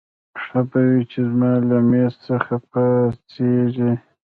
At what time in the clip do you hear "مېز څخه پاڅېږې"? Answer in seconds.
1.89-3.91